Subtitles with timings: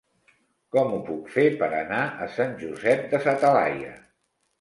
[0.75, 3.93] Com ho puc fer per anar a Sant Josep de sa Talaia?